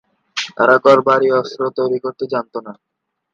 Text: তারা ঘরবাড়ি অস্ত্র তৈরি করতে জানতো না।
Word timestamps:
তারা 0.57 0.75
ঘরবাড়ি 0.85 1.27
অস্ত্র 1.33 1.61
তৈরি 1.77 1.97
করতে 2.05 2.23
জানতো 2.33 2.57
না। 2.65 2.73